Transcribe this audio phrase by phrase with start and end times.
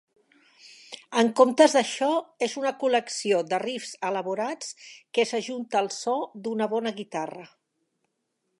[1.23, 2.07] En comptes d'això,
[2.47, 4.73] és una col·lecció de riffs elaborats
[5.19, 7.47] que s'ajunta al so d'una bona guitarra.